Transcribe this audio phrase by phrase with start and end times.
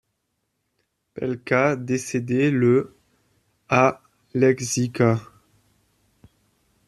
[1.13, 2.97] Pelka décédé le
[3.69, 4.01] à
[4.33, 5.19] Łęczyca.